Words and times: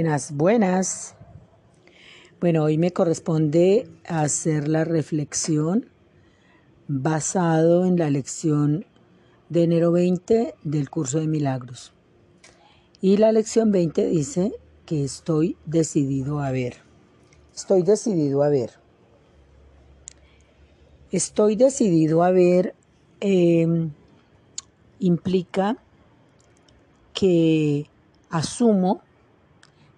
Buenas, 0.00 0.32
buenas. 0.32 1.14
Bueno, 2.40 2.64
hoy 2.64 2.78
me 2.78 2.90
corresponde 2.90 3.86
hacer 4.06 4.66
la 4.66 4.84
reflexión 4.84 5.90
basado 6.88 7.84
en 7.84 7.98
la 7.98 8.08
lección 8.08 8.86
de 9.50 9.64
enero 9.64 9.92
20 9.92 10.54
del 10.64 10.88
curso 10.88 11.20
de 11.20 11.26
milagros. 11.26 11.92
Y 13.02 13.18
la 13.18 13.30
lección 13.30 13.72
20 13.72 14.06
dice 14.06 14.54
que 14.86 15.04
estoy 15.04 15.58
decidido 15.66 16.40
a 16.40 16.50
ver. 16.50 16.76
Estoy 17.54 17.82
decidido 17.82 18.42
a 18.42 18.48
ver. 18.48 18.70
Estoy 21.12 21.56
decidido 21.56 22.22
a 22.22 22.30
ver 22.30 22.74
em, 23.20 23.90
implica 24.98 25.76
que 27.12 27.84
asumo 28.30 29.02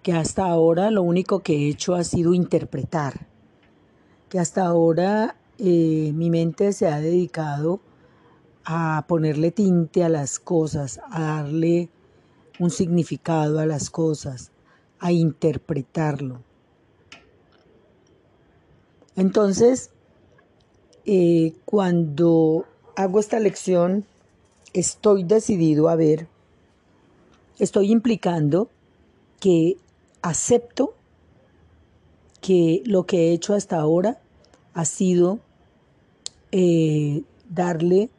que 0.03 0.11
hasta 0.11 0.45
ahora 0.45 0.91
lo 0.91 1.01
único 1.01 1.39
que 1.39 1.53
he 1.55 1.69
hecho 1.69 1.95
ha 1.95 2.03
sido 2.03 2.33
interpretar, 2.33 3.27
que 4.29 4.37
hasta 4.37 4.65
ahora 4.65 5.37
eh, 5.57 6.11
mi 6.13 6.29
mente 6.29 6.73
se 6.73 6.87
ha 6.87 6.99
dedicado 6.99 7.79
a 8.65 9.05
ponerle 9.07 9.51
tinte 9.51 10.03
a 10.03 10.09
las 10.09 10.39
cosas, 10.39 10.99
a 11.09 11.21
darle 11.21 11.89
un 12.59 12.69
significado 12.69 13.59
a 13.59 13.65
las 13.65 13.89
cosas, 13.89 14.51
a 14.99 15.11
interpretarlo. 15.11 16.41
Entonces, 19.15 19.91
eh, 21.05 21.53
cuando 21.65 22.65
hago 22.95 23.19
esta 23.19 23.39
lección, 23.39 24.05
estoy 24.73 25.23
decidido 25.23 25.87
a 25.87 25.95
ver, 25.95 26.27
estoy 27.57 27.91
implicando 27.91 28.69
que 29.39 29.77
acepto 30.23 30.95
que 32.41 32.81
lo 32.85 33.05
que 33.05 33.27
he 33.29 33.33
hecho 33.33 33.53
hasta 33.53 33.77
ahora 33.77 34.19
ha 34.73 34.85
sido 34.85 35.39
eh, 36.51 37.23
darle 37.49 38.09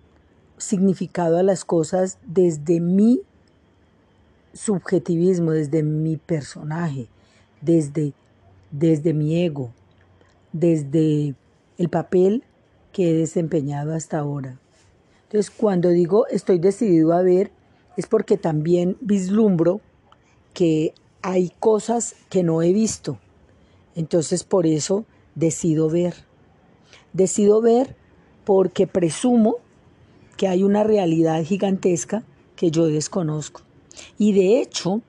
significado 0.57 1.39
a 1.39 1.43
las 1.43 1.65
cosas 1.65 2.19
desde 2.25 2.81
mi 2.81 3.21
subjetivismo, 4.53 5.51
desde 5.51 5.83
mi 5.83 6.17
personaje, 6.17 7.09
desde, 7.61 8.13
desde 8.71 9.13
mi 9.13 9.43
ego, 9.43 9.73
desde 10.53 11.35
el 11.79 11.89
papel 11.89 12.45
que 12.93 13.11
he 13.11 13.15
desempeñado 13.15 13.95
hasta 13.95 14.19
ahora. 14.19 14.59
Entonces, 15.25 15.51
cuando 15.51 15.89
digo 15.89 16.27
estoy 16.29 16.59
decidido 16.59 17.13
a 17.13 17.23
ver, 17.23 17.51
es 17.97 18.07
porque 18.07 18.37
también 18.37 18.97
vislumbro 19.01 19.81
que 20.53 20.95
hay 21.25 21.51
cosas 21.59 22.17
que 22.29 22.43
no 22.43 22.61
he 22.61 22.75
visto. 22.75 23.19
Entonces 23.95 24.45
por 24.45 24.67
eso 24.67 25.07
decido 25.35 25.89
ver. 25.89 26.15
Decido 27.15 27.63
ver 27.63 27.97
porque 28.45 28.87
presumo 28.87 29.57
que 30.37 30.49
hay 30.49 30.63
una 30.63 30.85
realidad 30.85 31.43
gigantesca 31.43 32.25
que 32.57 32.71
yo 32.71 32.89
desconozco. 32.89 33.63
Y 34.19 34.35
de 34.35 34.61
hecho, 34.61 35.01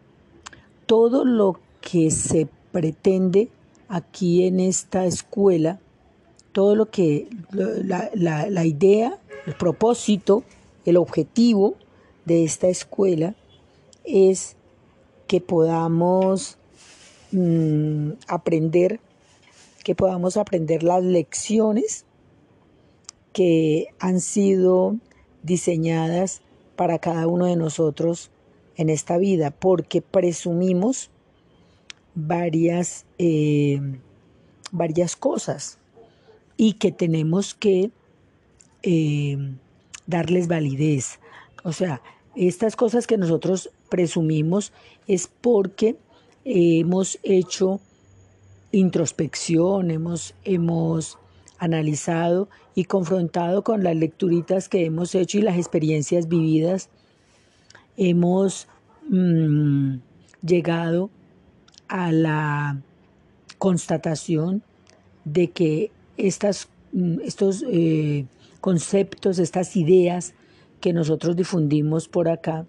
todo 0.86 1.26
lo 1.26 1.60
que 1.82 2.10
se 2.12 2.48
pretende 2.72 3.50
aquí 3.90 4.48
en 4.48 4.62
esta 4.62 5.06
escuela, 5.06 5.82
todo 6.54 6.78
lo 6.78 6.90
que 6.92 7.28
la, 7.52 8.66
idea, 8.66 9.20
el 9.46 9.56
propósito, 9.56 10.46
el 10.86 10.96
objetivo 10.96 11.76
de 12.24 12.46
esta 12.46 12.70
escuela 12.70 13.36
es 14.06 14.56
que 15.28 15.42
podamos 15.42 16.58
mm, 17.32 18.12
aprender, 18.28 19.00
que 19.84 19.96
podamos 19.96 20.38
aprender 20.38 20.84
las 20.84 21.04
lecciones 21.04 22.06
que 23.34 23.88
han 24.00 24.22
sido 24.22 24.96
diseñadas 25.44 26.42
para 26.76 27.00
cada 27.00 27.28
uno 27.28 27.46
de 27.46 27.56
nosotros 27.56 28.32
en 28.78 28.90
esta 28.90 29.18
vida, 29.18 29.52
porque 29.52 30.02
presumimos 30.02 31.10
varias, 32.14 33.06
eh, 33.18 33.80
varias 34.72 35.16
cosas 35.16 35.78
y 36.58 36.74
que 36.74 36.92
tenemos 36.92 37.54
que 37.54 37.92
eh, 38.84 39.38
darles 40.08 40.48
validez. 40.48 41.20
O 41.64 41.74
sea, 41.74 42.02
estas 42.36 42.76
cosas 42.76 43.08
que 43.08 43.18
nosotros 43.18 43.72
presumimos 43.90 44.74
es 45.08 45.30
porque 45.42 45.98
hemos 46.44 47.20
hecho 47.24 47.80
introspección, 48.72 49.92
hemos, 49.92 50.36
hemos 50.44 51.18
analizado 51.58 52.50
y 52.76 52.86
confrontado 52.86 53.64
con 53.64 53.84
las 53.84 53.96
lecturitas 53.96 54.70
que 54.70 54.86
hemos 54.86 55.16
hecho 55.16 55.38
y 55.40 55.42
las 55.42 55.58
experiencias 55.58 56.28
vividas, 56.28 56.90
hemos 57.98 58.68
mm, 59.10 59.96
llegado 60.46 61.10
a 61.88 62.12
la 62.12 62.82
constatación 63.58 64.64
de 65.24 65.52
que 65.52 65.92
estas, 66.18 66.68
mm, 66.92 67.22
estos 67.22 67.64
eh, 67.70 68.26
conceptos, 68.60 69.40
estas 69.40 69.76
ideas 69.76 70.34
que 70.82 70.92
nosotros 70.92 71.36
difundimos 71.36 72.08
por 72.08 72.28
acá, 72.28 72.66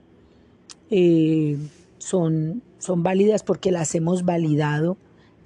eh, 0.90 1.56
son, 1.98 2.62
son 2.78 3.02
válidas 3.02 3.42
porque 3.42 3.72
las 3.72 3.94
hemos 3.94 4.24
validado 4.24 4.96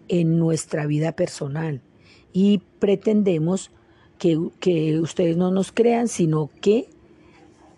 en 0.08 0.38
nuestra 0.38 0.86
vida 0.86 1.12
personal 1.12 1.80
y 2.32 2.58
pretendemos 2.78 3.70
que, 4.18 4.36
ustedes 4.98 5.36
no 5.36 5.50
nos 5.50 5.72
crean, 5.72 6.08
sino 6.08 6.50
que 6.60 6.88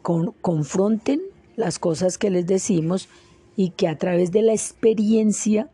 confronten 0.02 1.22
las 1.54 1.78
cosas 1.78 2.18
que 2.18 2.30
les 2.30 2.46
decimos 2.46 3.08
y 3.54 3.70
que 3.70 3.86
a 3.86 3.96
través 3.96 4.32
de 4.32 4.42
la 4.42 4.52
experiencia 4.52 5.70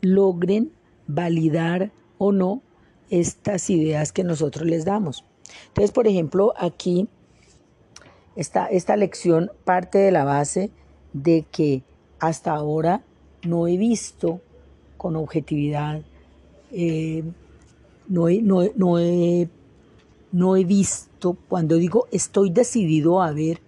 logren 0.00 0.70
validar 1.08 1.90
o 2.18 2.30
no 2.30 2.62
estas 3.10 3.70
ideas 3.70 4.12
que 4.12 4.22
nosotros 4.22 4.68
les 4.68 4.84
damos. 4.84 5.24
Entonces, 5.68 5.90
por 5.90 6.06
ejemplo, 6.06 6.52
aquí 6.56 7.08
esta, 8.36 8.66
esta 8.66 8.96
lección 8.96 9.50
parte 9.64 9.98
de 9.98 10.12
la 10.12 10.24
base 10.24 10.70
de 11.12 11.44
que 11.50 11.82
hasta 12.18 12.52
ahora 12.52 13.02
no 13.42 13.66
he 13.66 13.76
visto 13.76 14.40
con 14.96 15.16
objetividad, 15.16 16.02
eh, 16.72 17.24
no, 18.08 18.28
he, 18.28 18.42
no, 18.42 18.62
he, 18.98 19.48
no 20.32 20.56
he 20.56 20.64
visto, 20.64 21.36
cuando 21.48 21.76
digo 21.76 22.08
estoy 22.10 22.50
decidido 22.50 23.22
a 23.22 23.32
ver, 23.32 23.60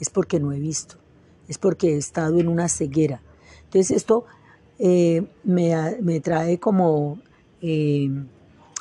es 0.00 0.10
porque 0.10 0.40
no 0.40 0.52
he 0.52 0.58
visto, 0.58 0.96
es 1.48 1.58
porque 1.58 1.94
he 1.94 1.96
estado 1.96 2.38
en 2.38 2.48
una 2.48 2.68
ceguera. 2.68 3.22
Entonces 3.64 3.96
esto 3.96 4.24
eh, 4.78 5.24
me, 5.44 5.96
me, 6.00 6.20
trae 6.20 6.58
como 6.58 7.20
eh, 7.60 8.10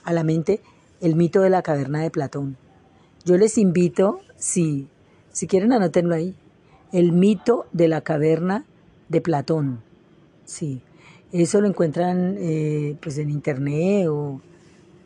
a 0.03 0.13
la 0.13 0.23
mente 0.23 0.61
el 0.99 1.15
mito 1.15 1.41
de 1.41 1.49
la 1.49 1.61
caverna 1.61 2.01
de 2.01 2.11
Platón. 2.11 2.57
Yo 3.23 3.37
les 3.37 3.57
invito, 3.57 4.19
si, 4.35 4.87
si 5.31 5.47
quieren 5.47 5.73
anótenlo 5.73 6.15
ahí, 6.15 6.35
el 6.91 7.11
mito 7.11 7.65
de 7.71 7.87
la 7.87 8.01
caverna 8.01 8.65
de 9.09 9.21
Platón. 9.21 9.81
Sí, 10.45 10.81
eso 11.31 11.61
lo 11.61 11.67
encuentran 11.67 12.35
eh, 12.39 12.95
pues 13.01 13.17
en 13.17 13.29
internet 13.29 14.07
o 14.09 14.41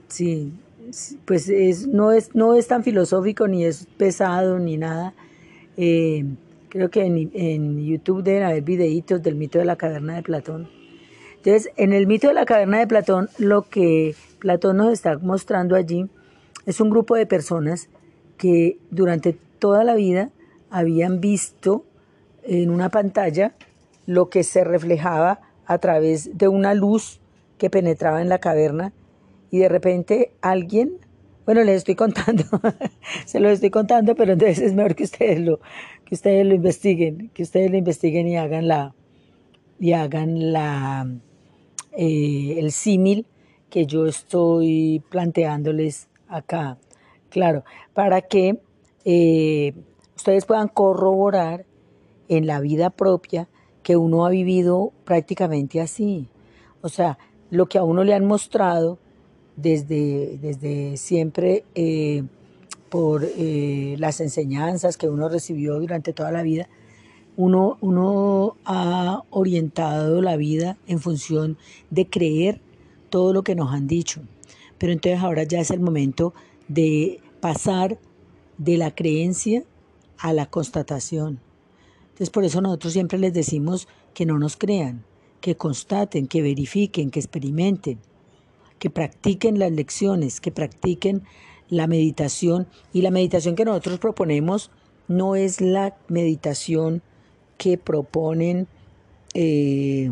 sí, 0.08 0.54
pues 1.26 1.50
es, 1.50 1.88
no, 1.88 2.12
es, 2.12 2.34
no 2.36 2.56
es 2.56 2.68
tan 2.68 2.84
filosófico 2.84 3.48
ni 3.48 3.66
es 3.66 3.88
pesado 3.98 4.60
ni 4.60 4.78
nada. 4.78 5.14
Eh, 5.78 6.26
creo 6.70 6.90
que 6.90 7.06
en, 7.06 7.32
en, 7.34 7.86
YouTube 7.86 8.24
deben 8.24 8.44
haber 8.44 8.64
videitos 8.64 9.22
del 9.22 9.36
mito 9.36 9.60
de 9.60 9.66
la 9.66 9.76
caverna 9.76 10.16
de 10.16 10.24
Platón. 10.24 10.70
Entonces, 11.38 11.72
en 11.78 11.94
el 11.94 12.08
mito 12.08 12.28
de 12.28 12.34
la 12.34 12.46
caverna 12.46 12.80
de 12.80 12.88
Platón, 12.88 13.30
lo 13.38 13.64
que 13.64 14.16
Platón 14.40 14.78
nos 14.78 14.92
está 14.92 15.18
mostrando 15.20 15.76
allí 15.76 16.08
es 16.66 16.82
un 16.82 16.90
grupo 16.90 17.16
de 17.16 17.26
personas 17.26 17.90
que 18.38 18.78
durante 18.90 19.38
toda 19.60 19.84
la 19.84 19.96
vida 19.96 20.32
habían 20.76 21.22
visto 21.22 21.86
en 22.44 22.70
una 22.70 22.90
pantalla 22.90 23.56
lo 24.06 24.30
que 24.30 24.44
se 24.44 24.66
reflejaba 24.66 25.40
a 25.66 25.78
través 25.78 26.38
de 26.38 26.50
una 26.50 26.74
luz 26.74 27.22
que 27.58 27.70
penetraba 27.70 28.22
en 28.22 28.28
la 28.28 28.40
caverna 28.40 28.92
y 29.52 29.60
de 29.60 29.70
repente 29.70 30.34
alguien, 30.42 30.98
bueno, 31.46 31.64
les 31.64 31.78
estoy 31.78 31.96
contando, 31.96 32.44
se 33.26 33.40
lo 33.40 33.50
estoy 33.50 33.70
contando, 33.70 34.16
pero 34.16 34.34
entonces 34.34 34.60
es 34.60 34.74
mejor 34.74 34.96
que 34.96 35.06
ustedes 35.06 35.40
lo, 35.40 35.62
que 36.04 36.14
ustedes 36.14 36.46
lo 36.46 36.54
investiguen, 36.54 37.32
que 37.34 37.44
ustedes 37.44 37.72
lo 37.72 37.78
investiguen 37.78 38.28
y 38.28 38.36
hagan 38.36 38.68
la, 38.68 38.94
y 39.80 39.94
hagan 39.94 40.52
la, 40.52 41.10
eh, 41.94 42.56
el 42.60 42.74
símil 42.74 43.26
que 43.70 43.86
yo 43.86 44.08
estoy 44.08 45.02
planteándoles 45.10 46.10
acá, 46.28 46.78
claro, 47.30 47.64
para 47.94 48.24
que 48.24 48.60
eh, 49.06 49.74
ustedes 50.16 50.46
puedan 50.46 50.68
corroborar 50.68 51.66
en 52.28 52.48
la 52.48 52.60
vida 52.60 52.90
propia 52.90 53.48
que 53.84 53.98
uno 53.98 54.26
ha 54.26 54.30
vivido 54.30 54.92
prácticamente 55.04 55.80
así. 55.80 56.28
O 56.82 56.90
sea, 56.90 57.18
lo 57.52 57.68
que 57.68 57.78
a 57.78 57.84
uno 57.84 58.04
le 58.04 58.14
han 58.14 58.26
mostrado 58.26 58.98
desde, 59.56 60.38
desde 60.42 60.98
siempre 60.98 61.66
eh, 61.76 62.24
por 62.90 63.24
eh, 63.24 63.96
las 64.00 64.20
enseñanzas 64.22 64.98
que 64.98 65.08
uno 65.08 65.30
recibió 65.30 65.80
durante 65.80 66.14
toda 66.14 66.32
la 66.32 66.44
vida, 66.44 66.68
uno, 67.38 67.78
uno 67.82 68.56
ha 68.66 69.22
orientado 69.30 70.22
la 70.22 70.38
vida 70.38 70.78
en 70.88 71.00
función 71.00 71.58
de 71.90 72.08
creer 72.08 72.62
todo 73.10 73.34
lo 73.34 73.44
que 73.44 73.56
nos 73.56 73.74
han 73.74 73.88
dicho. 73.88 74.22
Pero 74.78 74.94
entonces 74.94 75.22
ahora 75.22 75.44
ya 75.44 75.60
es 75.60 75.72
el 75.72 75.80
momento 75.80 76.34
de 76.68 77.20
pasar 77.40 78.00
de 78.58 78.78
la 78.78 78.96
creencia 78.96 79.64
a 80.18 80.34
la 80.34 80.46
constatación. 80.46 81.40
Entonces 82.04 82.30
por 82.30 82.44
eso 82.46 82.62
nosotros 82.62 82.94
siempre 82.94 83.20
les 83.20 83.34
decimos 83.34 83.88
que 84.14 84.26
no 84.26 84.40
nos 84.40 84.56
crean, 84.58 85.04
que 85.42 85.58
constaten, 85.58 86.28
que 86.28 86.42
verifiquen, 86.42 87.12
que 87.12 87.20
experimenten, 87.20 88.00
que 88.80 88.90
practiquen 88.90 89.60
las 89.60 89.72
lecciones, 89.72 90.40
que 90.42 90.52
practiquen 90.52 91.24
la 91.70 91.88
meditación. 91.88 92.68
Y 92.94 93.02
la 93.02 93.12
meditación 93.12 93.56
que 93.56 93.66
nosotros 93.66 94.00
proponemos 94.00 94.72
no 95.08 95.36
es 95.36 95.62
la 95.62 95.98
meditación 96.08 97.02
que 97.58 97.78
proponen 97.78 98.68
eh, 99.34 100.10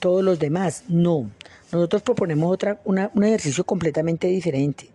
todos 0.00 0.22
los 0.22 0.38
demás, 0.38 0.84
no. 0.88 1.30
Nosotros 1.72 2.02
proponemos 2.02 2.52
otra, 2.52 2.80
un 2.84 3.24
ejercicio 3.24 3.64
completamente 3.64 4.28
diferente. 4.28 4.90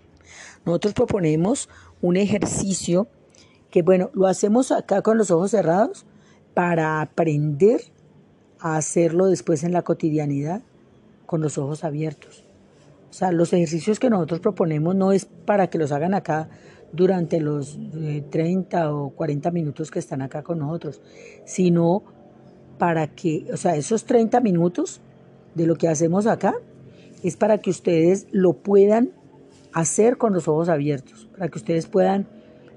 Nosotros 0.66 0.94
proponemos 0.94 1.70
un 2.02 2.18
ejercicio 2.18 3.08
que, 3.74 3.82
bueno, 3.82 4.12
lo 4.14 4.28
hacemos 4.28 4.72
acá 4.72 5.02
con 5.02 5.18
los 5.18 5.32
ojos 5.32 5.50
cerrados 5.50 6.06
para 6.54 7.02
aprender 7.02 7.82
a 8.60 8.78
hacerlo 8.78 9.26
después 9.26 9.64
en 9.64 9.72
la 9.74 9.82
cotidianidad 9.82 10.62
con 11.26 11.42
los 11.42 11.58
ojos 11.58 11.84
abiertos. 11.84 12.46
O 13.10 13.14
sea, 13.14 13.32
los 13.32 13.52
ejercicios 13.52 14.00
que 14.00 14.12
nosotros 14.12 14.42
proponemos 14.42 14.96
no 14.96 15.12
es 15.12 15.26
para 15.26 15.72
que 15.72 15.80
los 15.80 15.92
hagan 15.92 16.14
acá 16.14 16.50
durante 16.92 17.40
los 17.40 17.80
30 18.30 18.80
eh, 18.80 18.86
o 18.86 19.10
40 19.10 19.50
minutos 19.50 19.90
que 19.90 19.98
están 19.98 20.22
acá 20.22 20.44
con 20.44 20.60
nosotros, 20.60 21.02
sino 21.44 22.04
para 22.78 23.08
que, 23.08 23.48
o 23.52 23.58
sea, 23.58 23.76
esos 23.76 24.06
30 24.06 24.40
minutos 24.42 25.02
de 25.56 25.66
lo 25.66 25.78
que 25.78 25.88
hacemos 25.88 26.28
acá 26.28 26.54
es 27.24 27.38
para 27.38 27.58
que 27.58 27.72
ustedes 27.72 28.28
lo 28.32 28.54
puedan 28.54 29.14
hacer 29.72 30.20
con 30.20 30.32
los 30.32 30.48
ojos 30.48 30.70
abiertos, 30.70 31.28
para 31.36 31.48
que 31.48 31.58
ustedes 31.58 31.88
puedan 31.88 32.28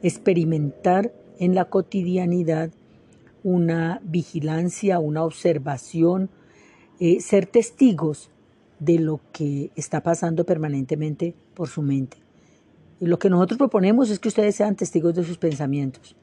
experimentar 0.07 1.13
en 1.39 1.55
la 1.55 1.67
cotidianidad 1.67 2.71
una 3.43 4.01
vigilancia, 4.05 4.99
una 4.99 5.25
observación, 5.25 6.31
eh, 6.99 7.21
ser 7.21 7.47
testigos 7.47 8.31
de 8.79 8.99
lo 8.99 9.21
que 9.33 9.71
está 9.77 10.03
pasando 10.03 10.45
permanentemente 10.45 11.35
por 11.55 11.69
su 11.69 11.83
mente. 11.83 12.19
Y 13.01 13.07
lo 13.07 13.19
que 13.19 13.31
nosotros 13.31 13.59
proponemos 13.59 14.11
es 14.11 14.19
que 14.19 14.29
ustedes 14.29 14.57
sean 14.57 14.77
testigos 14.77 15.15
de 15.15 15.25
sus 15.25 15.39
pensamientos. 15.39 16.17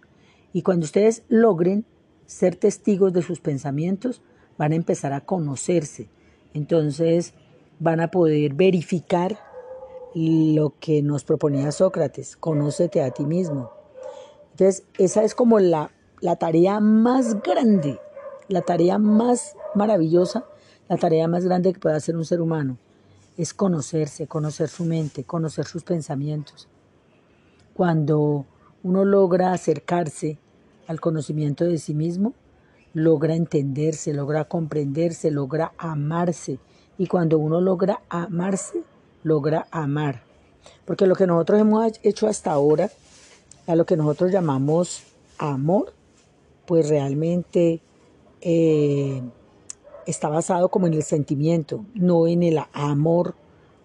Y 0.54 0.62
cuando 0.62 0.86
ustedes 0.86 1.24
logren 1.30 1.86
ser 2.26 2.56
testigos 2.56 3.14
de 3.14 3.22
sus 3.22 3.40
pensamientos, 3.40 4.22
van 4.58 4.72
a 4.72 4.76
empezar 4.76 5.14
a 5.14 5.22
conocerse. 5.22 6.08
Entonces 6.54 7.34
van 7.80 8.00
a 8.00 8.10
poder 8.10 8.54
verificar 8.54 9.40
lo 10.16 10.76
que 10.80 11.02
nos 11.02 11.24
proponía 11.24 11.72
Sócrates, 11.72 12.38
conócete 12.38 13.02
a 13.02 13.12
ti 13.12 13.26
mismo. 13.26 13.72
Entonces, 14.52 14.86
esa 14.98 15.24
es 15.24 15.34
como 15.34 15.60
la, 15.60 15.92
la 16.22 16.36
tarea 16.36 16.80
más 16.80 17.42
grande, 17.42 18.00
la 18.48 18.62
tarea 18.62 19.00
más 19.00 19.56
maravillosa, 19.74 20.46
la 20.88 20.98
tarea 20.98 21.28
más 21.28 21.46
grande 21.46 21.74
que 21.74 21.80
puede 21.80 21.96
hacer 21.96 22.16
un 22.16 22.26
ser 22.26 22.42
humano, 22.42 22.78
es 23.38 23.54
conocerse, 23.54 24.28
conocer 24.28 24.70
su 24.70 24.86
mente, 24.86 25.24
conocer 25.24 25.66
sus 25.66 25.84
pensamientos. 25.84 26.68
Cuando 27.74 28.46
uno 28.84 29.06
logra 29.06 29.54
acercarse 29.54 30.38
al 30.88 31.00
conocimiento 31.00 31.66
de 31.66 31.80
sí 31.80 31.96
mismo, 31.96 32.34
logra 32.94 33.36
entenderse, 33.36 34.14
logra 34.14 34.46
comprenderse, 34.46 35.32
logra 35.32 35.74
amarse. 35.78 36.60
Y 36.98 37.08
cuando 37.08 37.40
uno 37.40 37.60
logra 37.60 38.02
amarse, 38.10 38.84
logra 39.24 39.68
amar. 39.72 40.24
Porque 40.86 41.08
lo 41.08 41.16
que 41.16 41.28
nosotros 41.28 41.60
hemos 41.60 41.94
hecho 42.04 42.28
hasta 42.28 42.52
ahora, 42.52 42.90
a 43.68 43.76
lo 43.76 43.86
que 43.86 43.98
nosotros 43.98 44.32
llamamos 44.32 45.04
amor, 45.38 45.94
pues 46.66 46.90
realmente 46.90 47.82
eh, 48.42 49.22
está 50.06 50.30
basado 50.30 50.70
como 50.70 50.88
en 50.88 50.94
el 50.94 51.04
sentimiento, 51.04 51.86
no 51.94 52.28
en 52.28 52.44
el 52.44 52.60
amor 52.74 53.36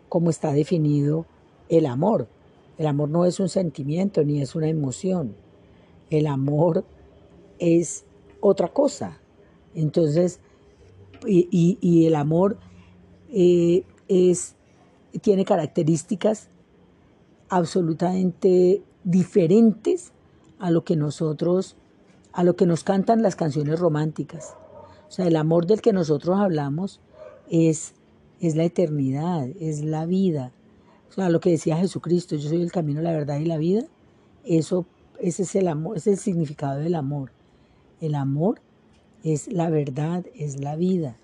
como 0.08 0.30
está 0.30 0.52
definido 0.52 1.26
el 1.68 1.86
amor. 1.86 2.28
El 2.78 2.86
amor 2.86 3.08
no 3.08 3.24
es 3.24 3.40
un 3.40 3.48
sentimiento 3.48 4.22
ni 4.24 4.40
es 4.40 4.54
una 4.54 4.68
emoción. 4.68 5.34
El 6.10 6.26
amor 6.26 6.84
es 7.58 8.04
otra 8.40 8.68
cosa. 8.68 9.18
Entonces, 9.74 10.40
y, 11.26 12.06
el 12.06 12.14
amor 12.14 12.58
eh, 13.30 13.84
es 14.06 14.54
tiene 15.20 15.44
características 15.44 16.48
absolutamente 17.48 18.82
diferentes 19.04 20.12
a 20.58 20.70
lo 20.70 20.84
que 20.84 20.96
nosotros, 20.96 21.76
a 22.32 22.44
lo 22.44 22.56
que 22.56 22.66
nos 22.66 22.84
cantan 22.84 23.22
las 23.22 23.36
canciones 23.36 23.78
románticas. 23.78 24.54
O 25.08 25.10
sea, 25.10 25.26
el 25.26 25.36
amor 25.36 25.66
del 25.66 25.80
que 25.80 25.92
nosotros 25.92 26.38
hablamos 26.38 27.00
es, 27.50 27.94
es 28.40 28.56
la 28.56 28.64
eternidad, 28.64 29.48
es 29.58 29.82
la 29.82 30.04
vida. 30.04 30.52
O 31.08 31.12
sea, 31.12 31.30
lo 31.30 31.40
que 31.40 31.50
decía 31.50 31.78
Jesucristo, 31.78 32.36
yo 32.36 32.48
soy 32.48 32.60
el 32.60 32.72
camino, 32.72 33.00
la 33.00 33.12
verdad 33.12 33.38
y 33.38 33.46
la 33.46 33.56
vida, 33.56 33.84
eso, 34.44 34.86
ese 35.18 35.44
es 35.44 35.54
el 35.54 35.68
amor, 35.68 35.96
ese 35.96 36.12
es 36.12 36.18
el 36.18 36.22
significado 36.22 36.80
del 36.80 36.94
amor. 36.94 37.32
El 38.00 38.14
amor 38.14 38.60
es 39.24 39.50
la 39.50 39.70
verdad, 39.70 40.26
es 40.34 40.60
la 40.60 40.76
vida, 40.76 41.16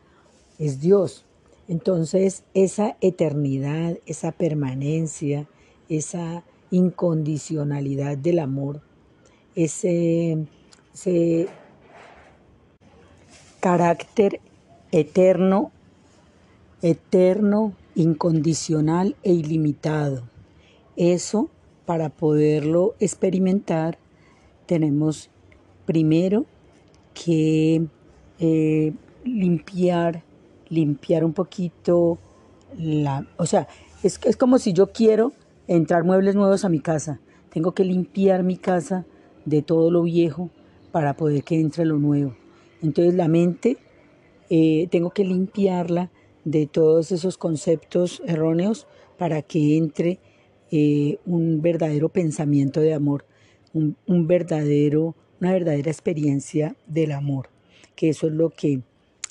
es 0.58 0.80
Dios. 0.80 1.26
Entonces, 1.66 2.44
esa 2.52 2.96
eternidad, 3.00 3.98
esa 4.06 4.32
permanencia, 4.32 5.48
esa 5.88 6.44
incondicionalidad 6.70 8.18
del 8.18 8.40
amor, 8.40 8.82
ese, 9.54 10.46
carácter 13.60 14.40
eterno, 14.92 15.72
eterno, 16.82 17.72
incondicional 17.94 19.16
e 19.22 19.32
ilimitado. 19.32 20.24
Eso, 20.96 21.48
para 21.86 22.10
poderlo 22.10 22.94
experimentar, 23.00 23.98
tenemos 24.66 25.30
primero 25.86 26.44
que 27.14 27.86
eh, 28.38 28.92
limpiar 29.24 30.23
limpiar 30.74 31.24
un 31.24 31.32
poquito 31.32 32.18
la... 32.76 33.26
O 33.36 33.46
sea, 33.46 33.68
es, 34.02 34.20
es 34.24 34.36
como 34.36 34.58
si 34.58 34.72
yo 34.72 34.92
quiero 34.92 35.32
entrar 35.66 36.04
muebles 36.04 36.34
nuevos 36.34 36.64
a 36.64 36.68
mi 36.68 36.80
casa. 36.80 37.20
Tengo 37.50 37.72
que 37.72 37.84
limpiar 37.84 38.42
mi 38.42 38.56
casa 38.56 39.06
de 39.44 39.62
todo 39.62 39.90
lo 39.90 40.02
viejo 40.02 40.50
para 40.92 41.16
poder 41.16 41.44
que 41.44 41.60
entre 41.60 41.84
lo 41.84 41.98
nuevo. 41.98 42.36
Entonces 42.82 43.14
la 43.14 43.28
mente 43.28 43.78
eh, 44.50 44.88
tengo 44.90 45.10
que 45.10 45.24
limpiarla 45.24 46.10
de 46.44 46.66
todos 46.66 47.12
esos 47.12 47.38
conceptos 47.38 48.22
erróneos 48.26 48.86
para 49.16 49.42
que 49.42 49.76
entre 49.76 50.18
eh, 50.70 51.18
un 51.24 51.62
verdadero 51.62 52.10
pensamiento 52.10 52.80
de 52.80 52.94
amor, 52.94 53.24
un, 53.72 53.96
un, 54.06 54.26
verdadero, 54.26 55.14
una 55.40 55.52
verdadera 55.52 55.90
experiencia 55.90 56.76
del 56.86 57.12
amor, 57.12 57.48
que 57.96 58.10
eso 58.10 58.26
es 58.26 58.32
lo 58.34 58.50
que, 58.50 58.82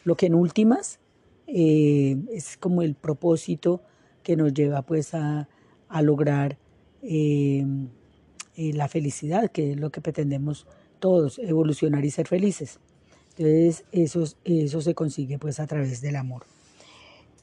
lo 0.03 0.15
que 0.15 0.25
en 0.27 0.35
últimas 0.35 0.99
eh, 1.47 2.17
es 2.31 2.57
como 2.57 2.81
el 2.81 2.95
propósito 2.95 3.81
que 4.23 4.35
nos 4.35 4.53
lleva 4.53 4.81
pues 4.81 5.13
a, 5.13 5.47
lograr 6.01 6.57
eh, 7.03 7.65
eh, 8.55 8.73
la 8.73 8.87
felicidad, 8.87 9.51
que 9.51 9.73
es 9.73 9.79
lo 9.79 9.91
que 9.91 10.01
pretendemos 10.01 10.65
todos, 10.99 11.37
evolucionar 11.37 12.03
y 12.05 12.11
ser 12.11 12.27
felices. 12.27 12.79
Entonces 13.37 13.83
eso, 13.91 14.81
se 14.81 14.95
consigue 14.95 15.37
pues 15.37 15.59
a 15.59 15.67
través 15.67 16.01
del 16.01 16.15
amor. 16.15 16.45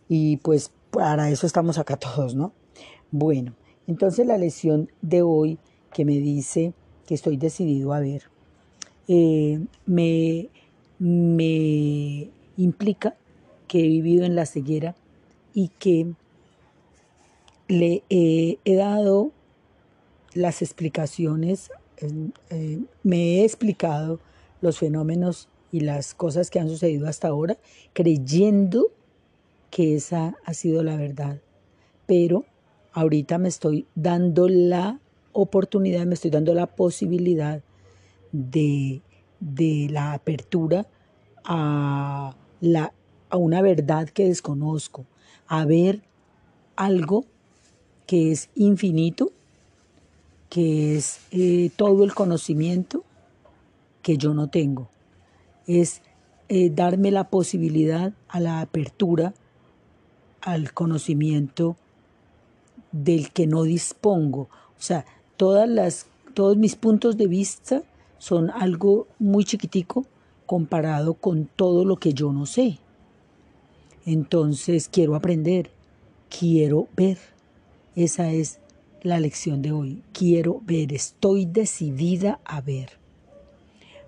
Y 0.09 0.38
pues 0.38 0.73
para 0.90 1.30
eso 1.30 1.47
estamos 1.47 1.78
acá 1.78 1.97
todos, 1.97 2.35
¿no? 2.35 2.52
Bueno, 3.12 3.54
entonces 3.87 4.26
la 4.26 4.38
lección 4.38 4.90
de 5.02 5.23
hoy 5.23 5.59
que 5.92 6.04
me 6.04 6.19
dice 6.19 6.73
que 7.07 7.14
estoy 7.14 7.37
decidido 7.37 7.92
a 7.92 8.00
ver, 8.00 8.25
me, 9.07 10.49
me 10.99 12.30
implica 12.57 13.16
que 13.70 13.84
he 13.84 13.88
vivido 13.88 14.24
en 14.24 14.34
la 14.34 14.46
ceguera 14.46 14.96
y 15.54 15.68
que 15.68 16.14
le 17.68 18.02
he 18.10 18.74
dado 18.74 19.30
las 20.34 20.60
explicaciones, 20.60 21.70
eh, 22.50 22.80
me 23.04 23.16
he 23.16 23.44
explicado 23.44 24.18
los 24.60 24.80
fenómenos 24.80 25.48
y 25.70 25.80
las 25.80 26.14
cosas 26.14 26.50
que 26.50 26.58
han 26.58 26.68
sucedido 26.68 27.06
hasta 27.06 27.28
ahora, 27.28 27.58
creyendo 27.92 28.88
que 29.70 29.94
esa 29.94 30.36
ha 30.44 30.52
sido 30.52 30.82
la 30.82 30.96
verdad. 30.96 31.40
Pero 32.06 32.44
ahorita 32.92 33.38
me 33.38 33.48
estoy 33.48 33.86
dando 33.94 34.48
la 34.48 34.98
oportunidad, 35.30 36.06
me 36.06 36.14
estoy 36.14 36.32
dando 36.32 36.54
la 36.54 36.66
posibilidad 36.66 37.62
de, 38.32 39.00
de 39.38 39.86
la 39.92 40.12
apertura 40.12 40.88
a, 41.44 42.34
la, 42.60 42.92
a 43.30 43.37
una 43.37 43.62
verdad 43.62 44.08
que 44.08 44.26
desconozco, 44.26 45.06
a 45.46 45.64
ver 45.64 46.02
algo 46.76 47.25
que 48.06 48.32
es 48.32 48.50
infinito, 48.54 49.32
que 50.49 50.96
es 50.96 51.20
eh, 51.30 51.70
todo 51.76 52.04
el 52.04 52.12
conocimiento 52.12 53.04
que 54.02 54.16
yo 54.16 54.34
no 54.34 54.49
tengo. 54.49 54.88
Es 55.66 56.02
eh, 56.49 56.70
darme 56.70 57.12
la 57.12 57.28
posibilidad 57.28 58.12
a 58.28 58.40
la 58.40 58.60
apertura 58.60 59.32
al 60.40 60.72
conocimiento 60.72 61.76
del 62.92 63.30
que 63.30 63.46
no 63.46 63.62
dispongo. 63.62 64.49
O 64.76 64.82
sea, 64.82 65.04
todas 65.37 65.68
las, 65.68 66.06
todos 66.34 66.56
mis 66.56 66.75
puntos 66.75 67.16
de 67.16 67.26
vista 67.28 67.82
son 68.18 68.50
algo 68.50 69.06
muy 69.18 69.44
chiquitico 69.44 70.04
comparado 70.46 71.14
con 71.14 71.46
todo 71.46 71.84
lo 71.84 71.96
que 71.96 72.12
yo 72.12 72.32
no 72.32 72.46
sé. 72.46 72.78
Entonces 74.07 74.88
quiero 74.88 75.14
aprender, 75.14 75.71
quiero 76.28 76.88
ver. 76.97 77.19
Esa 77.97 78.33
es 78.33 78.61
la 79.02 79.21
lección 79.21 79.62
de 79.62 79.73
hoy. 79.73 80.02
Quiero 80.12 80.61
ver, 80.64 80.92
estoy 80.92 81.47
decidida 81.47 82.40
a 82.45 82.61
ver. 82.61 82.90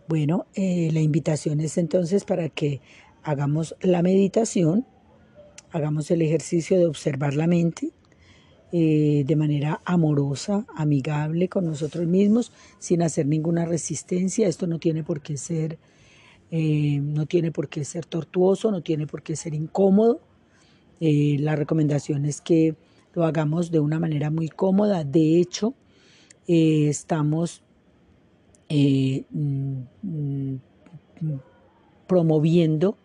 Bueno, 0.08 0.46
eh, 0.54 0.90
la 0.92 1.00
invitación 1.00 1.60
es 1.60 1.78
entonces 1.78 2.24
para 2.24 2.48
que 2.48 2.80
hagamos 3.22 3.76
la 3.80 4.02
meditación, 4.02 4.86
hagamos 5.70 6.10
el 6.10 6.22
ejercicio 6.22 6.78
de 6.78 6.86
observar 6.86 7.34
la 7.34 7.46
mente 7.46 7.90
eh, 8.72 9.24
de 9.26 9.36
manera 9.36 9.82
amorosa, 9.84 10.66
amigable 10.74 11.48
con 11.48 11.66
nosotros 11.66 12.06
mismos, 12.06 12.52
sin 12.78 13.02
hacer 13.02 13.26
ninguna 13.26 13.66
resistencia. 13.66 14.48
Esto 14.48 14.66
no 14.66 14.78
tiene 14.78 15.04
por 15.04 15.20
qué 15.20 15.36
ser, 15.36 15.78
eh, 16.52 17.00
no 17.02 17.26
tiene 17.26 17.50
por 17.50 17.68
qué 17.68 17.84
ser 17.84 18.06
tortuoso, 18.06 18.70
no 18.70 18.82
tiene 18.82 19.08
por 19.08 19.22
qué 19.22 19.34
ser 19.34 19.54
incómodo. 19.54 20.20
la 21.00 21.56
recomendación 21.56 22.26
es 22.26 22.40
que 22.40 22.76
lo 23.14 23.24
hagamos 23.24 23.72
de 23.72 23.80
una 23.80 23.98
manera 23.98 24.30
muy 24.30 24.48
cómoda. 24.48 25.02
De 25.02 25.40
hecho, 25.40 25.74
estamos 26.46 27.62
eh, 28.74 29.26
mm, 29.30 29.82
mm, 30.00 30.60
promoviendo 32.06 32.96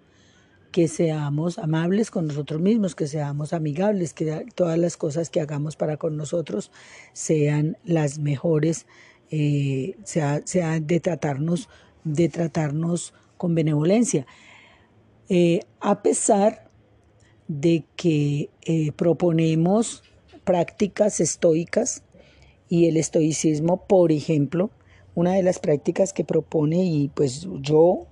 que 0.72 0.88
seamos 0.88 1.58
amables 1.58 2.10
con 2.10 2.28
nosotros 2.28 2.62
mismos, 2.62 2.96
que 2.96 3.06
seamos 3.08 3.52
amigables, 3.52 4.14
que 4.14 4.46
todas 4.56 4.78
las 4.80 4.96
cosas 4.96 5.30
que 5.30 5.42
hagamos 5.42 5.76
para 5.76 5.98
con 5.98 6.16
nosotros 6.16 6.72
sean 7.12 7.78
las 7.84 8.18
mejores, 8.18 8.86
eh, 9.30 9.98
sea, 10.06 10.40
de 10.80 11.00
tratarnos, 11.02 11.68
de 12.06 12.30
tratarnos 12.30 13.14
con 13.38 13.56
benevolencia. 13.56 14.26
Eh, 15.30 15.62
a 15.80 16.02
pesar 16.02 16.70
de 17.48 17.86
que 17.96 18.50
proponemos 18.98 20.04
prácticas 20.44 21.22
estoicas 21.22 22.04
y 22.70 22.88
el 22.88 22.98
estoicismo, 22.98 23.86
por 23.88 24.12
ejemplo, 24.12 24.70
una 25.16 25.34
de 25.34 25.44
las 25.44 25.60
prácticas 25.60 26.14
que 26.14 26.24
propone 26.24 26.84
y 26.84 27.08
pues 27.10 27.48
yo 27.62 28.06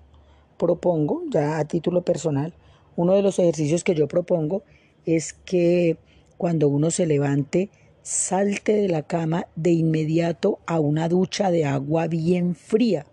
propongo, 0.58 1.24
ya 1.29 1.60
a 1.60 1.65
título 1.65 2.03
personal, 2.03 2.53
uno 2.96 3.13
de 3.13 3.22
los 3.22 3.39
ejercicios 3.39 3.84
que 3.84 3.96
yo 3.96 4.08
propongo 4.08 4.63
es 5.05 5.34
que 5.34 5.98
cuando 6.38 6.67
uno 6.67 6.91
se 6.91 7.05
levante, 7.05 7.70
salte 8.01 8.74
de 8.74 8.89
la 8.89 9.03
cama 9.03 9.48
de 9.55 9.72
inmediato 9.72 10.60
a 10.65 10.79
una 10.79 11.08
ducha 11.10 11.51
de 11.51 11.65
agua 11.65 12.08
bien 12.08 12.55
fría, 12.55 13.05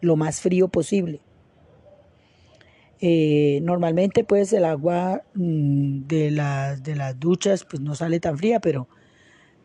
lo 0.00 0.16
más 0.16 0.40
frío 0.40 0.68
posible. 0.68 1.20
Eh, 3.02 3.60
normalmente 3.62 4.24
pues 4.24 4.52
el 4.52 4.64
agua 4.64 5.22
mm, 5.34 6.06
de, 6.06 6.30
las, 6.30 6.82
de 6.82 6.96
las 6.96 7.18
duchas 7.18 7.64
pues 7.64 7.80
no 7.80 7.94
sale 7.94 8.20
tan 8.20 8.36
fría, 8.36 8.60
pero 8.60 8.88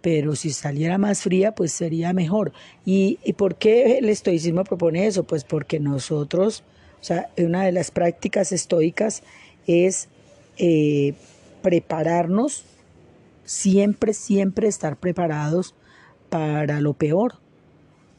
pero 0.05 0.35
si 0.35 0.51
saliera 0.51 0.99
más 0.99 1.23
fría, 1.23 1.55
pues 1.55 1.71
sería 1.71 2.13
mejor. 2.13 2.53
¿Y, 2.85 3.17
por 3.37 3.55
qué 3.55 3.97
el 3.97 4.07
estoicismo 4.07 4.63
propone 4.63 5.07
eso? 5.07 5.23
Pues 5.23 5.43
porque 5.43 5.79
nosotros, 5.79 6.63
o 7.01 7.03
sea, 7.03 7.31
una 7.39 7.63
de 7.63 7.71
las 7.71 7.89
prácticas 7.89 8.51
estoicas 8.51 9.23
es 9.65 10.09
eh, 10.59 11.15
prepararnos, 11.63 12.65
siempre, 13.45 14.13
siempre 14.13 14.67
estar 14.67 14.95
preparados 14.95 15.73
para 16.29 16.81
lo 16.81 16.93
peor, 16.93 17.39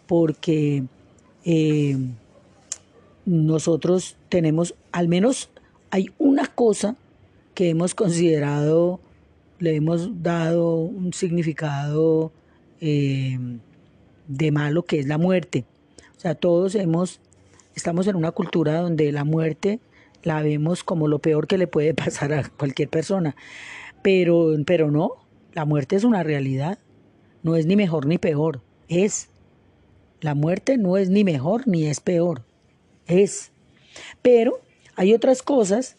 porque 0.09 0.83
eh, 1.45 1.97
nosotros 3.27 4.17
tenemos, 4.31 4.75
al 4.93 5.09
menos 5.09 5.51
hay 5.91 6.11
una 6.19 6.47
cosa 6.47 6.97
que 7.55 7.71
hemos 7.71 7.95
considerado 7.95 9.01
le 9.59 9.77
hemos 9.77 10.23
dado 10.23 10.77
un 10.77 11.13
significado 11.13 12.33
eh, 12.81 13.39
de 14.29 14.51
malo 14.51 14.85
que 14.85 14.99
es 14.99 15.07
la 15.07 15.19
muerte. 15.19 15.65
O 16.17 16.21
sea, 16.21 16.35
todos 16.35 16.75
hemos, 16.75 17.21
estamos 17.75 18.07
en 18.07 18.17
una 18.17 18.33
cultura 18.33 18.81
donde 18.81 19.13
la 19.13 19.25
muerte 19.25 19.81
la 20.23 20.43
vemos 20.43 20.83
como 20.83 21.09
lo 21.09 21.21
peor 21.21 21.47
que 21.47 21.59
le 21.59 21.67
puede 21.67 21.95
pasar 21.95 22.33
a 22.33 22.49
cualquier 22.49 22.89
persona. 22.89 23.37
Pero, 24.03 24.55
pero 24.67 24.91
no, 24.91 25.13
la 25.53 25.65
muerte 25.65 25.97
es 25.97 26.05
una 26.05 26.23
realidad. 26.23 26.79
No 27.43 27.57
es 27.57 27.67
ni 27.67 27.77
mejor 27.77 28.07
ni 28.07 28.19
peor, 28.19 28.61
es. 28.89 29.29
La 30.21 30.35
muerte 30.35 30.79
no 30.79 30.97
es 30.97 31.11
ni 31.11 31.23
mejor 31.23 31.69
ni 31.69 31.87
es 31.87 32.01
peor, 32.01 32.43
es. 33.07 33.53
Pero 34.23 34.61
hay 34.97 35.15
otras 35.15 35.43
cosas 35.43 35.97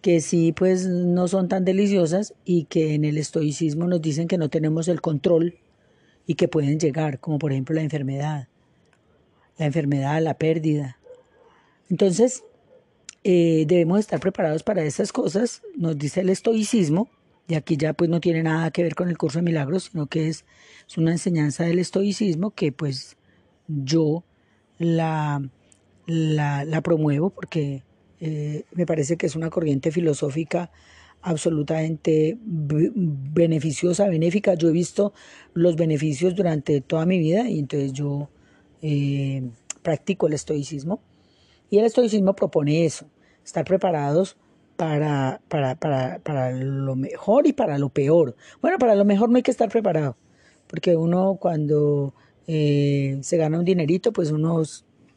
que 0.00 0.20
sí 0.20 0.52
pues 0.52 0.86
no 0.86 1.28
son 1.28 1.48
tan 1.48 1.64
deliciosas 1.64 2.34
y 2.44 2.64
que 2.64 2.94
en 2.94 3.04
el 3.04 3.18
estoicismo 3.18 3.86
nos 3.86 4.00
dicen 4.00 4.28
que 4.28 4.38
no 4.38 4.48
tenemos 4.48 4.88
el 4.88 5.00
control 5.00 5.58
y 6.26 6.34
que 6.34 6.48
pueden 6.48 6.78
llegar, 6.78 7.20
como 7.20 7.38
por 7.38 7.52
ejemplo 7.52 7.74
la 7.74 7.82
enfermedad, 7.82 8.48
la 9.58 9.66
enfermedad, 9.66 10.22
la 10.22 10.34
pérdida. 10.34 10.98
Entonces, 11.90 12.44
eh, 13.24 13.64
debemos 13.66 14.00
estar 14.00 14.20
preparados 14.20 14.62
para 14.62 14.82
esas 14.84 15.12
cosas, 15.12 15.62
nos 15.76 15.98
dice 15.98 16.20
el 16.20 16.30
estoicismo, 16.30 17.10
y 17.48 17.54
aquí 17.54 17.76
ya 17.76 17.92
pues 17.92 18.08
no 18.08 18.20
tiene 18.20 18.44
nada 18.44 18.70
que 18.70 18.84
ver 18.84 18.94
con 18.94 19.08
el 19.08 19.18
curso 19.18 19.40
de 19.40 19.42
milagros, 19.42 19.90
sino 19.90 20.06
que 20.06 20.28
es, 20.28 20.44
es 20.88 20.98
una 20.98 21.10
enseñanza 21.10 21.64
del 21.64 21.80
estoicismo 21.80 22.52
que 22.52 22.70
pues 22.70 23.16
yo 23.66 24.22
la, 24.78 25.42
la, 26.10 26.64
la 26.64 26.80
promuevo 26.80 27.30
porque 27.30 27.84
eh, 28.20 28.64
me 28.72 28.84
parece 28.84 29.16
que 29.16 29.26
es 29.26 29.36
una 29.36 29.48
corriente 29.50 29.90
filosófica 29.90 30.70
absolutamente 31.22 32.38
beneficiosa, 32.40 34.08
benéfica. 34.08 34.54
Yo 34.54 34.68
he 34.68 34.72
visto 34.72 35.12
los 35.54 35.76
beneficios 35.76 36.34
durante 36.34 36.80
toda 36.80 37.06
mi 37.06 37.18
vida 37.18 37.48
y 37.48 37.58
entonces 37.58 37.92
yo 37.92 38.30
eh, 38.82 39.48
practico 39.82 40.26
el 40.26 40.34
estoicismo. 40.34 41.00
Y 41.68 41.78
el 41.78 41.84
estoicismo 41.84 42.34
propone 42.34 42.84
eso, 42.84 43.06
estar 43.44 43.64
preparados 43.64 44.36
para, 44.76 45.40
para, 45.48 45.76
para, 45.76 46.18
para 46.18 46.50
lo 46.52 46.96
mejor 46.96 47.46
y 47.46 47.52
para 47.52 47.78
lo 47.78 47.90
peor. 47.90 48.34
Bueno, 48.60 48.78
para 48.78 48.94
lo 48.96 49.04
mejor 49.04 49.30
no 49.30 49.36
hay 49.36 49.42
que 49.42 49.52
estar 49.52 49.68
preparado, 49.68 50.16
porque 50.66 50.96
uno 50.96 51.36
cuando 51.40 52.12
eh, 52.48 53.18
se 53.22 53.36
gana 53.36 53.58
un 53.58 53.64
dinerito, 53.64 54.12
pues 54.12 54.32
uno 54.32 54.62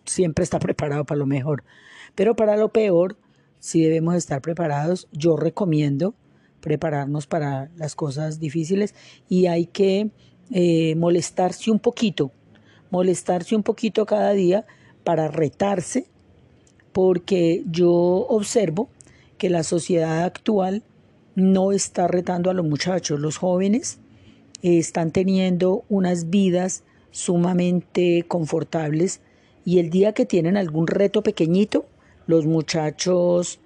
siempre 0.05 0.43
está 0.43 0.59
preparado 0.59 1.05
para 1.05 1.19
lo 1.19 1.25
mejor. 1.25 1.63
Pero 2.15 2.35
para 2.35 2.57
lo 2.57 2.69
peor, 2.69 3.17
si 3.63 3.81
debemos 3.81 4.15
estar 4.15 4.41
preparados. 4.41 5.07
Yo 5.13 5.37
recomiendo 5.37 6.15
prepararnos 6.59 7.27
para 7.27 7.71
las 7.77 7.95
cosas 7.95 8.41
difíciles 8.41 8.93
y 9.29 9.45
hay 9.45 9.67
que 9.67 10.11
eh, 10.51 10.95
molestarse 10.95 11.71
un 11.71 11.79
poquito, 11.79 12.33
molestarse 12.91 13.55
un 13.55 13.63
poquito 13.63 14.05
cada 14.05 14.33
día 14.33 14.65
para 15.05 15.29
retarse, 15.29 16.07
porque 16.91 17.63
yo 17.65 17.89
observo 17.93 18.89
que 19.37 19.49
la 19.49 19.63
sociedad 19.63 20.25
actual 20.25 20.83
no 21.35 21.71
está 21.71 22.09
retando 22.09 22.49
a 22.49 22.53
los 22.53 22.65
muchachos, 22.65 23.17
los 23.17 23.37
jóvenes 23.37 23.99
están 24.61 25.11
teniendo 25.11 25.85
unas 25.87 26.29
vidas 26.29 26.83
sumamente 27.11 28.25
confortables 28.27 29.21
y 29.65 29.79
el 29.79 29.89
día 29.89 30.13
que 30.13 30.25
tienen 30.25 30.57
algún 30.57 30.87
reto 30.87 31.23
pequeñito, 31.23 31.85
los 32.27 32.45
muchachos 32.45 33.59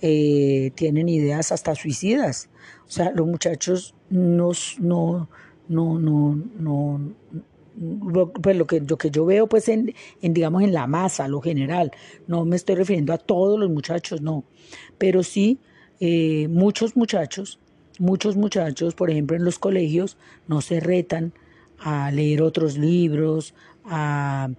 eh, 0.00 0.72
tienen 0.74 1.08
ideas 1.08 1.52
hasta 1.52 1.74
suicidas. 1.74 2.48
O 2.86 2.90
sea, 2.90 3.10
los 3.12 3.26
muchachos 3.26 3.94
no, 4.10 4.52
no, 4.78 5.28
no, 5.68 5.98
no, 5.98 7.00
pues 8.42 8.56
lo 8.56 8.66
que, 8.66 8.80
lo 8.80 8.96
que 8.96 9.10
yo 9.10 9.24
veo 9.24 9.48
pues 9.48 9.68
en, 9.68 9.94
en, 10.22 10.34
digamos 10.34 10.62
en 10.62 10.72
la 10.72 10.86
masa, 10.86 11.28
lo 11.28 11.40
general, 11.40 11.90
no 12.26 12.44
me 12.44 12.56
estoy 12.56 12.76
refiriendo 12.76 13.12
a 13.12 13.18
todos 13.18 13.58
los 13.58 13.70
muchachos, 13.70 14.20
no, 14.20 14.44
pero 14.98 15.22
sí 15.22 15.58
eh, 16.00 16.48
muchos 16.48 16.96
muchachos, 16.96 17.58
muchos 17.98 18.36
muchachos, 18.36 18.94
por 18.94 19.10
ejemplo 19.10 19.36
en 19.36 19.44
los 19.44 19.58
colegios, 19.58 20.16
no 20.46 20.60
se 20.60 20.80
retan 20.80 21.32
a 21.78 22.10
leer 22.10 22.42
otros 22.42 22.78
libros, 22.78 23.54
a, 23.84 24.50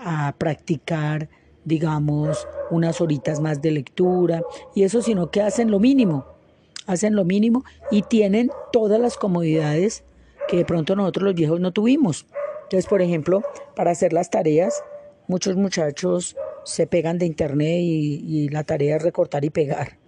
a 0.00 0.34
practicar, 0.38 1.28
digamos, 1.64 2.46
unas 2.70 3.00
horitas 3.00 3.40
más 3.40 3.60
de 3.62 3.70
lectura, 3.72 4.42
y 4.74 4.84
eso 4.84 5.02
sino 5.02 5.30
que 5.30 5.42
hacen 5.42 5.70
lo 5.70 5.80
mínimo, 5.80 6.26
hacen 6.86 7.14
lo 7.14 7.24
mínimo 7.24 7.64
y 7.90 8.02
tienen 8.02 8.50
todas 8.72 9.00
las 9.00 9.16
comodidades 9.16 10.04
que 10.48 10.56
de 10.56 10.64
pronto 10.64 10.96
nosotros 10.96 11.24
los 11.24 11.34
viejos 11.34 11.60
no 11.60 11.72
tuvimos. 11.72 12.26
Entonces, 12.64 12.86
por 12.86 13.02
ejemplo, 13.02 13.42
para 13.76 13.92
hacer 13.92 14.12
las 14.12 14.30
tareas, 14.30 14.82
muchos 15.26 15.56
muchachos 15.56 16.36
se 16.64 16.86
pegan 16.86 17.18
de 17.18 17.26
internet 17.26 17.78
y, 17.80 18.48
la 18.50 18.64
tarea 18.64 18.96
es 18.96 19.02
recortar 19.02 19.44
y 19.44 19.50
pegar. 19.50 19.98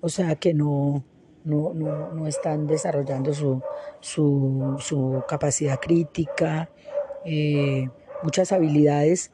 O 0.00 0.08
sea 0.08 0.36
que 0.36 0.54
no, 0.54 1.04
no, 1.44 2.26
están 2.26 2.66
desarrollando 2.66 3.32
su, 3.32 3.62
su, 4.00 5.22
capacidad 5.26 5.80
crítica, 5.80 6.70
eh, 7.24 7.88
muchas 8.22 8.52
habilidades 8.52 9.32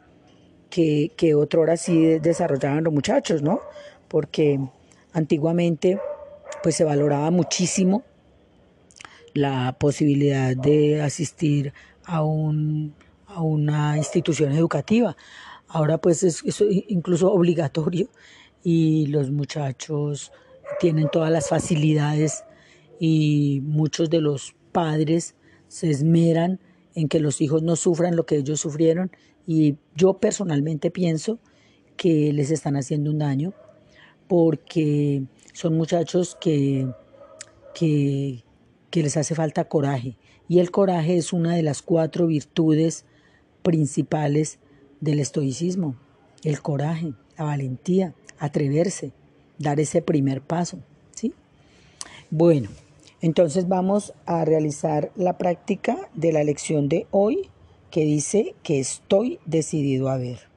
que, 0.70 1.12
que 1.16 1.34
otra 1.34 1.76
sí 1.76 2.18
desarrollaban 2.20 2.84
los 2.84 2.92
muchachos, 2.92 3.42
¿no? 3.42 3.60
Porque 4.08 4.60
antiguamente 5.12 5.98
pues 6.62 6.76
se 6.76 6.84
valoraba 6.84 7.30
muchísimo 7.30 8.04
la 9.34 9.76
posibilidad 9.78 10.56
de 10.56 11.02
asistir 11.02 11.72
a, 12.04 12.22
un, 12.24 12.94
a 13.26 13.42
una 13.42 13.96
institución 13.96 14.52
educativa. 14.52 15.16
Ahora 15.68 15.98
pues 15.98 16.22
es, 16.22 16.42
incluso 16.88 17.32
obligatorio 17.32 18.08
y 18.62 19.06
los 19.06 19.30
muchachos 19.30 20.32
tienen 20.80 21.08
todas 21.10 21.30
las 21.30 21.48
facilidades 21.48 22.44
y 22.98 23.60
muchos 23.64 24.10
de 24.10 24.20
los 24.20 24.54
padres 24.72 25.34
se 25.68 25.90
esmeran 25.90 26.60
en 26.94 27.08
que 27.08 27.20
los 27.20 27.40
hijos 27.40 27.62
no 27.62 27.76
sufran 27.76 28.16
lo 28.16 28.26
que 28.26 28.36
ellos 28.36 28.60
sufrieron 28.60 29.10
y 29.46 29.76
yo 29.96 30.14
personalmente 30.14 30.90
pienso 30.90 31.38
que 31.96 32.32
les 32.32 32.50
están 32.50 32.76
haciendo 32.76 33.10
un 33.10 33.18
daño 33.18 33.52
porque 34.28 35.24
son 35.52 35.76
muchachos 35.76 36.36
que, 36.40 36.88
que, 37.74 38.42
les 38.92 39.16
hace 39.16 39.34
falta 39.34 39.64
coraje 39.64 40.16
y 40.48 40.60
el 40.60 40.70
coraje 40.70 41.16
es 41.16 41.32
una 41.32 41.54
de 41.54 41.62
las 41.62 41.82
cuatro 41.82 42.26
virtudes 42.26 43.04
principales 43.62 44.58
del 45.00 45.20
estoicismo. 45.20 45.96
El 46.42 46.62
coraje, 46.62 47.12
la 47.36 47.44
valentía, 47.44 48.14
atreverse, 48.38 49.12
dar 49.58 49.78
ese 49.78 50.00
primer 50.00 50.40
paso. 50.40 50.78
¿sí? 51.14 51.34
Bueno, 52.30 52.70
entonces 53.20 53.68
vamos 53.68 54.14
a 54.26 54.44
realizar 54.44 55.12
la 55.16 55.36
práctica 55.36 56.08
de 56.14 56.32
la 56.32 56.44
lección 56.44 56.88
de 56.88 57.06
hoy 57.10 57.50
que 57.90 58.04
dice 58.04 58.54
que 58.62 58.80
estoy 58.80 59.38
decidido 59.46 60.08
a 60.08 60.16
ver. 60.16 60.49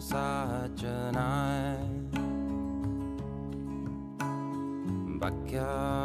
such 0.00 0.82
a 0.82 1.12
night. 1.12 2.10
Backyard. 5.18 5.95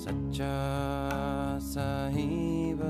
स 0.00 0.08
च 0.08 0.40
स 1.62 1.78
हैव 2.14 2.80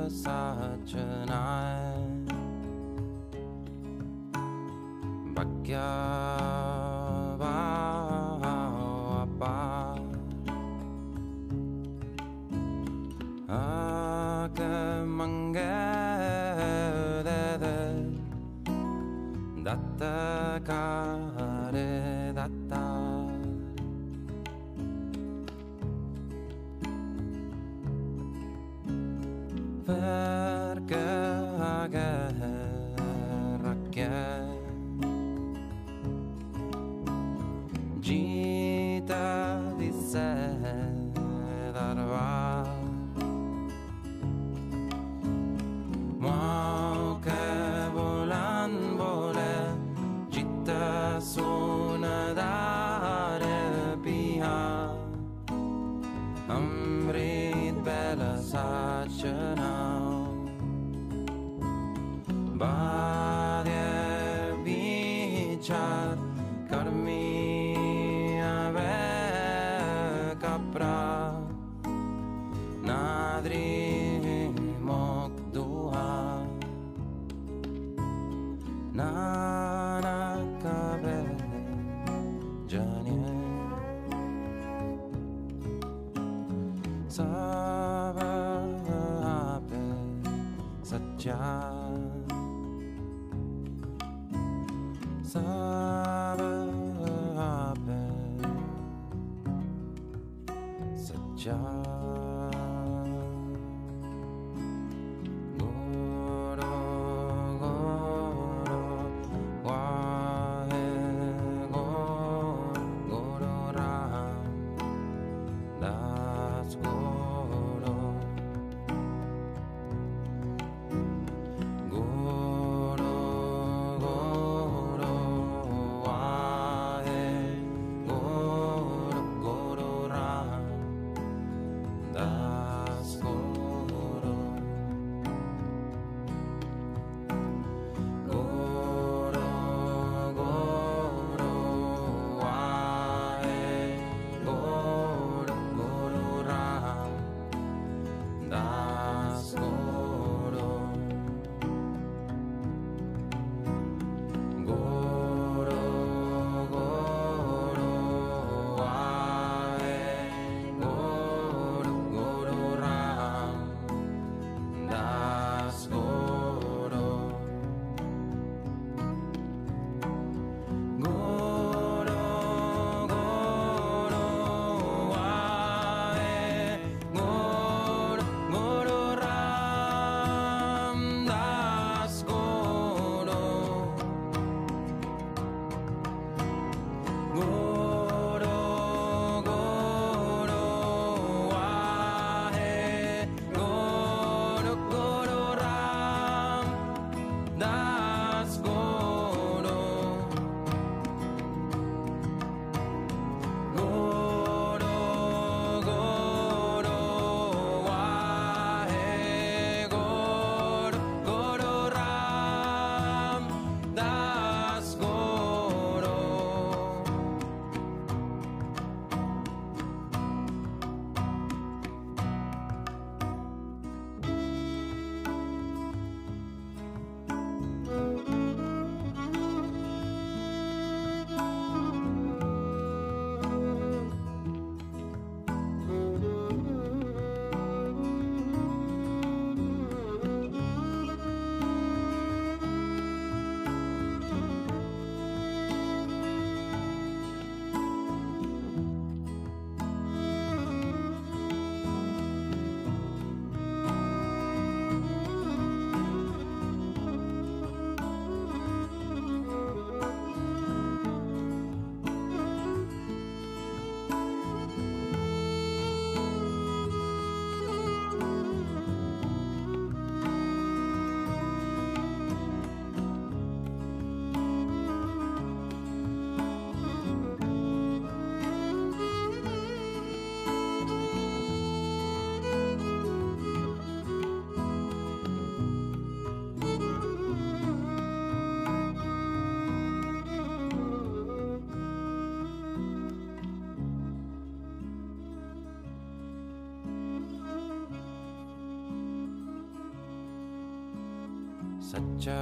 सच्चा 301.90 302.40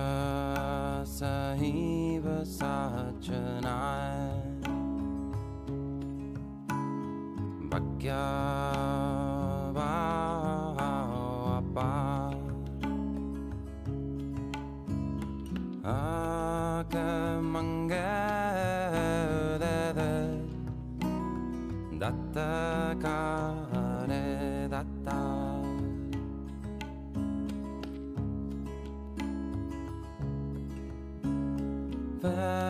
सहीव 1.08 2.24
साचनाय 2.44 4.17
Bye. 32.22 32.67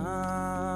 now. 0.00 0.71